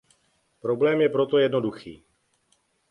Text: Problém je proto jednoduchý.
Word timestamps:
Problém 0.61 1.01
je 1.01 1.09
proto 1.09 1.37
jednoduchý. 1.37 2.03